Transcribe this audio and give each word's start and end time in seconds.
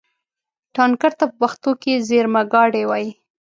ټانکر 0.75 1.11
ته 1.19 1.25
په 1.29 1.35
پښتو 1.41 1.69
کې 1.81 2.03
زېرمهګاډی 2.09 2.83
وایي. 2.87 3.11